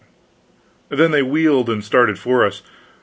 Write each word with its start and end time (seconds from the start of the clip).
Then 0.89 1.11
they 1.11 1.21
wheeled 1.21 1.69
and 1.69 1.83
started 1.83 2.17
for 2.17 2.43
us. 2.43 2.63